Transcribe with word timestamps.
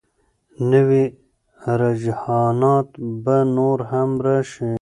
نوي 0.71 1.03
رجحانات 1.81 2.87
به 3.23 3.35
نور 3.55 3.79
هم 3.91 4.09
راشي. 4.25 4.71